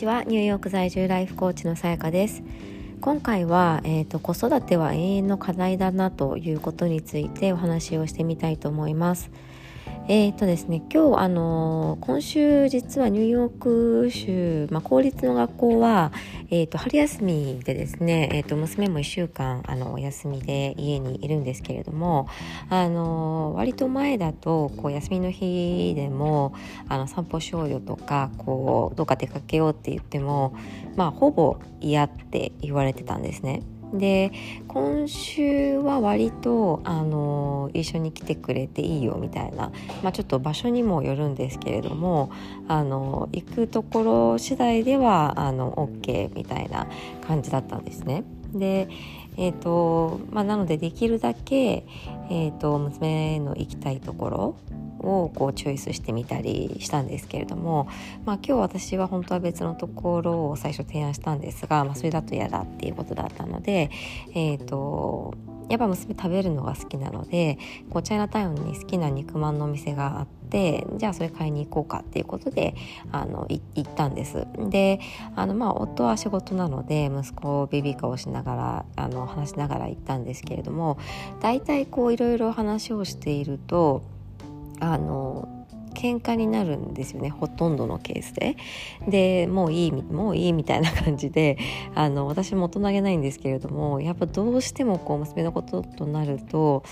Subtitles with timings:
[0.00, 0.24] ちは。
[0.24, 2.42] ニューヨーク在住ライフコーチのさやかです。
[3.02, 9.30] 今回は、えーと、子育ては永遠の課題だなということについてお話をしてみたいと思います。
[10.12, 16.10] えーとですね、今日、あのー、今週実はニューヨーク州、まあ、公立の学校は、
[16.50, 22.26] えーと、春休みでですね、えーと、娘も1週間あのお休みで家にいるんですけれども、
[22.70, 26.54] あの、割と前だとこう休みの日でも
[26.88, 30.56] あの散歩しようよとかこうどっか出かけようって言っても、
[30.96, 33.62] まあ、ほぼ嫌って言われてたんですね。
[33.92, 34.32] で
[34.68, 39.72] 今週は割とあの一緒に来てくれていいよみたいな、
[40.02, 42.30] まあ、ちょっと場所にもよるんですけれども
[42.68, 46.86] あの行くところ次第ではあの OK みたいな
[47.26, 48.24] 感じだったんですね。
[48.54, 48.88] で
[49.36, 51.86] えーとまあ、なのでできるだけ、
[52.30, 54.56] えーと娘の行きたいところ
[55.00, 57.88] をこうチョイスしてみたりしたんですけれども、
[58.24, 63.90] まあ、今日私は本当は別のところを最初提案したんですが、まあ、それだと嫌だっていうことだったので、
[64.34, 65.34] えーと、
[65.70, 67.58] やっぱ娘食べるのが好きなので
[67.90, 72.74] こうチャイナタウンに好きな肉まんのお店があってじゃあそれ買いに行こうかっていうことで
[73.12, 74.48] あの行ったんです。
[74.68, 74.98] で
[75.36, 80.98] あのまあ夫は仕事なので息子をベビーカをしながらあの話しながら行ったんですけれども
[81.40, 84.02] 大体こういろいろ話をしていると
[84.80, 85.48] あの
[85.94, 88.56] 喧嘩になるんですよねほとんどのケースで。
[89.08, 91.58] でもういいもういいみたいな感じで
[91.94, 96.84] あの私も大人げないんですけれどもやっぱどうしてもこう娘のこととなると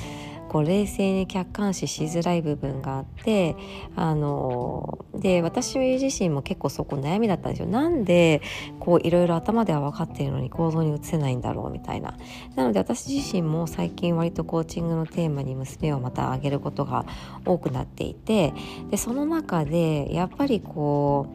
[0.48, 3.56] こう冷静に客観視しづらい部分があって
[3.96, 7.68] あので私自身も結構そこ悩みだったんですよ。
[7.68, 8.42] なんで
[8.80, 12.16] こういろいろ頭では分かっているのに行動に移せないんだろうみたいな。
[12.56, 17.04] なので私自身も最近割とコーチングのテーマに娘をまた上げることが
[17.44, 18.54] 多くなっていて
[18.90, 21.26] でその中でやっぱりこ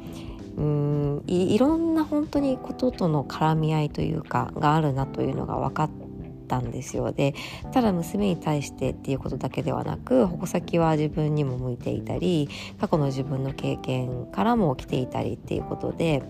[0.58, 6.03] ううんいろんな本当にこととの絡み合いというかがあるなというのが分かって
[6.54, 7.34] たんですよで
[7.72, 12.50] ただ娘に対してっていうことだけではなく矛先は自分にも向いていたり
[12.80, 16.22] 過去の自分の経験からも来ていたりっていうことで。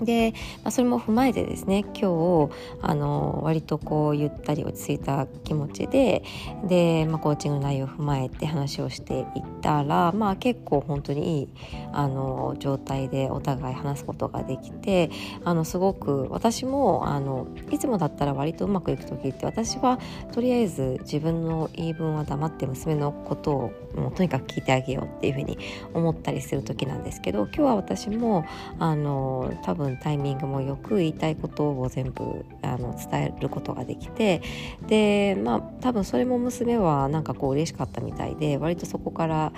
[0.00, 0.32] で、
[0.62, 6.24] まあ、それも踏まえてですね今日あの割とこうゆったり落ち着いた気持ちで
[6.64, 9.26] で、まあ、コーチング内容を踏まえて話をしていっ
[9.60, 11.48] たら、まあ、結構本当にいい
[11.92, 15.10] あの状態でお互い話すことができて
[15.44, 19.98] あのすごく私もあのいつもだったら割とうまくいく時って私は
[20.32, 25.58] とりあえず自分の言い分は黙って娘のことをもうとにかく聞いてあげようっていうふうに
[25.94, 28.44] 思ったりする時なんですけど今日は私も
[28.78, 34.42] あの多分タイミングもよく言いたいことを全部あの伝えることができて
[34.86, 39.52] でまあ多分それも娘はなんかこう嬉しかったみたいで割とそこから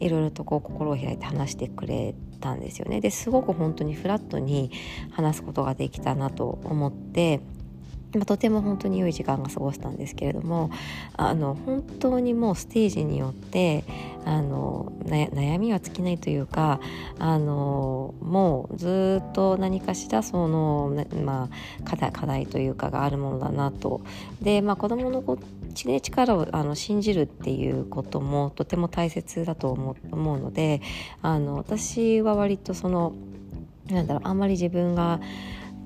[0.00, 3.00] いろいろとこう心を開いて話してくれたんですよね。
[3.00, 4.70] ですごく本当にフラットに
[5.10, 7.40] 話すことができたなと思って
[8.14, 10.70] まあ、とても本当に良い時間が過ごせたんですけれども
[11.16, 13.84] あの本当にもうステージによって
[14.24, 16.80] あの悩みは尽きないというか
[17.18, 24.00] あのもうずっと何かしらその、まあ、課題課題というかがあるものだなと。
[24.40, 25.38] で、まあ、子供のこ
[25.84, 30.80] ね、力をあの信じるっていうこともとても大切だと思思うので
[31.20, 33.12] あの私は割とその
[33.90, 35.20] なんだろうあんまり自分が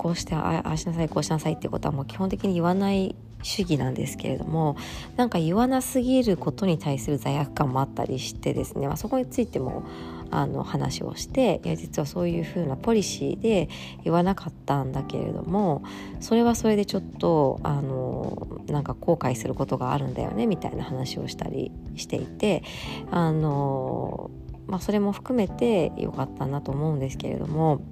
[0.01, 4.79] こうしてああしなさいこうしなさいってことはもう基本的に言わない主義なんですけれども
[5.17, 9.85] なんか言わなすぎることに対する罪悪感もあったりしてですね、まあ、そこについても
[10.31, 13.69] あの話をしていや実はそういうふうなポリシーで
[14.03, 15.83] 言わなかったんだけれども
[16.19, 22.63] それはそれでちょっとあのなんか後悔することがあるんだよねみたいな話をしたりしていて
[23.11, 24.31] あの、
[24.67, 27.83] まあ、それも含めてよかったなと思うんですけれども。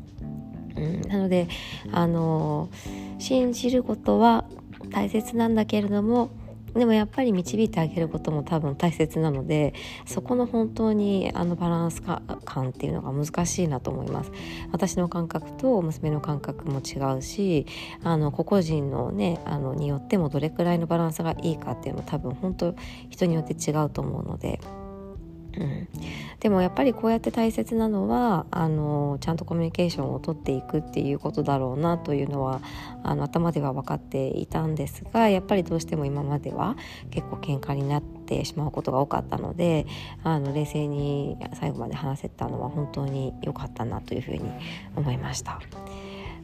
[0.79, 1.49] うん、なので
[1.93, 2.69] あの
[3.19, 4.45] 信じることは
[4.91, 6.31] 大切なんだけれども
[6.75, 9.75] でもやっぱり導いてあげることも多分大切なので
[10.07, 14.33] そこの本当にあのバランス感っていうのが難しいなと思います。
[14.71, 17.67] 私の感覚と娘の感覚も違うし
[18.03, 22.75] あの個々人のねあのによってもどれくらいのバランスがいいかっていうのも多分本当
[23.11, 24.61] 人によって違うと思うので
[25.59, 25.89] うん、
[26.39, 32.61] でもやっぱりこうやって大切なのはあのちゃんとコミュニケーションをとっていくっていうことだろうなというのは
[33.03, 36.77] あの頭では分かっていたんですがやっぱりどうしても今までは
[37.11, 39.87] 結構喧嘩になってしまうことが多かったので
[40.23, 44.43] あの冷静に最後まで話せたのは本当に良かったなというふうに
[44.97, 45.61] 思いました。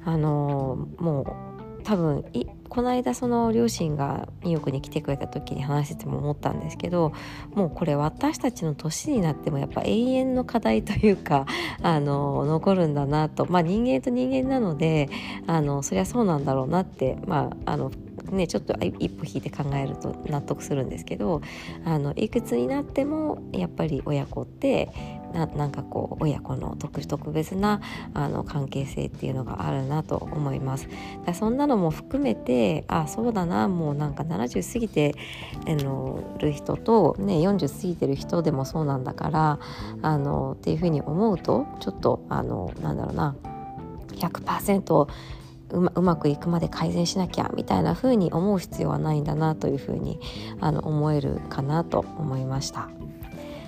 [0.07, 1.54] あのもう
[1.85, 7.13] 多分いこの間その両親がニューヨークに来てくれた時に話してても思ったんですけど
[7.55, 11.47] もうこれ私たちの年になってもやっぱ永遠の課題というか
[11.83, 13.47] あの残るんだなと。
[13.49, 15.09] まあ人間と人間なので
[15.47, 17.93] あのそりゃそうなんだろうなってまああの
[18.33, 21.43] ね、ちょっと一歩引いて考えると納得するんですけど
[21.85, 24.89] あのいくつになってもやっぱり親子って
[25.35, 27.81] ななんかこう親子の特特別な
[28.15, 30.89] あの関係性っていうのがあるなと思います
[31.27, 35.15] だそんなのも含めてあそうだなもうなんか70過ぎて
[35.67, 39.59] あのる人と、ね、40過ぎてる人でもそうなんだから
[40.03, 43.35] あのっていうふうに思うとちょっとあのなんだろうな
[44.13, 45.09] 100%
[45.71, 50.21] うまうまくいくまで改善しなきゃみたいな風に思う必要はないんだなというふうに
[50.61, 52.89] あの思えるかなと思いました。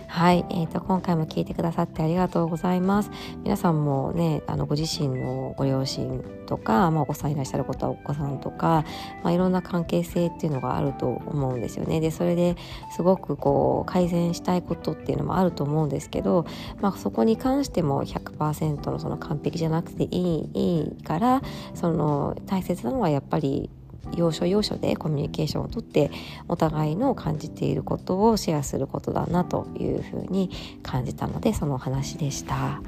[0.09, 3.11] はい、えーと、今回も聞いてくださってありがとうございます。
[3.43, 8.85] 皆さんもねあのご自身のご両親とか、まあ、お子さんいらっしゃることはお子さんとか、
[9.23, 12.01] まあ、いろんな関係性っていうのがあると思うんですよね。
[12.01, 12.57] でそれで
[12.95, 16.47] すごくこう改善したいことっていうのもあると思うんですけど、
[16.81, 21.43] まあ、そこに関しても100%のその完璧じゃなくていいいいから
[21.75, 23.71] その大切なのはやっぱり
[24.17, 26.11] 要所要所でコミュニケーションをとって
[26.49, 30.51] お互いの感じていることをシェアすることだなというふうに
[30.83, 32.81] 感じたのでその話でした。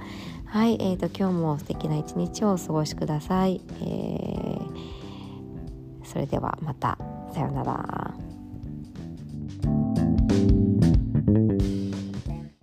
[0.46, 3.60] はい、えーと、今日も素敵な一日をお過ごしください。
[3.82, 4.66] えー、
[6.04, 6.98] それではまた
[7.34, 8.27] さようなら。